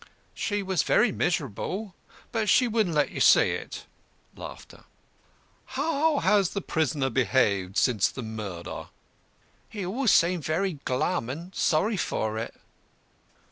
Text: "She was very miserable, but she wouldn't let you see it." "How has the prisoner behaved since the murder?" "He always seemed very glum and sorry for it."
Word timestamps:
"She 0.33 0.63
was 0.63 0.81
very 0.81 1.11
miserable, 1.11 1.93
but 2.31 2.49
she 2.49 2.67
wouldn't 2.67 2.95
let 2.95 3.11
you 3.11 3.19
see 3.21 3.51
it." 3.51 3.85
"How 4.35 6.17
has 6.17 6.49
the 6.49 6.61
prisoner 6.61 7.11
behaved 7.11 7.77
since 7.77 8.07
the 8.09 8.23
murder?" 8.23 8.87
"He 9.69 9.85
always 9.85 10.09
seemed 10.09 10.43
very 10.43 10.79
glum 10.85 11.29
and 11.29 11.53
sorry 11.53 11.97
for 11.97 12.39
it." 12.39 12.55